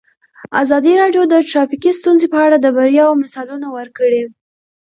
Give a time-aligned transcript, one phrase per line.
[0.61, 4.23] ازادي راډیو د ټرافیکي ستونزې په اړه د بریاوو مثالونه ورکړي.